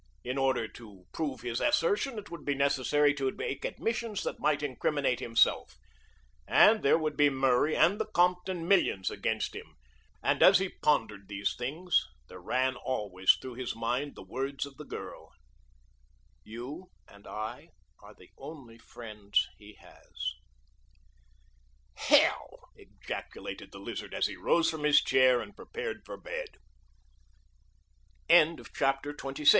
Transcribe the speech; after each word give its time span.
In 0.23 0.35
order 0.39 0.67
to 0.67 1.05
prove 1.13 1.41
his 1.41 1.61
assertion 1.61 2.17
it 2.17 2.31
would 2.31 2.43
be 2.43 2.55
necessary 2.55 3.13
to 3.13 3.29
make 3.33 3.63
admissions 3.63 4.23
that 4.23 4.39
might 4.39 4.63
incriminate 4.63 5.19
himself, 5.19 5.77
and 6.47 6.81
there 6.81 6.97
would 6.97 7.15
be 7.15 7.29
Murray 7.29 7.75
and 7.77 7.99
the 7.99 8.07
Compton 8.07 8.67
millions 8.67 9.11
against 9.11 9.55
him; 9.55 9.75
and 10.23 10.41
as 10.41 10.57
he 10.57 10.69
pondered 10.69 11.27
these 11.27 11.53
things 11.55 12.03
there 12.29 12.39
ran 12.41 12.77
always 12.77 13.33
through 13.33 13.53
his 13.53 13.75
mind 13.75 14.15
the 14.15 14.23
words 14.23 14.65
of 14.65 14.77
the 14.77 14.85
girl, 14.85 15.33
"You 16.43 16.87
and 17.07 17.27
I 17.27 17.69
are 17.99 18.15
the 18.15 18.31
only 18.39 18.79
friends 18.79 19.47
he 19.59 19.75
has." 19.75 20.33
"Hell," 21.97 22.59
ejaculated 22.75 23.71
the 23.71 23.77
Lizard 23.77 24.15
as 24.15 24.25
he 24.25 24.35
rose 24.35 24.67
from 24.67 24.83
his 24.83 24.99
chair 24.99 25.41
and 25.41 25.55
prepared 25.55 26.03
for 26.07 26.17
bed. 26.17 26.57
CHAPTER 28.27 29.11
XXVII. 29.11 29.33
THE 29.33 29.33
TRIAL. 29.43 29.47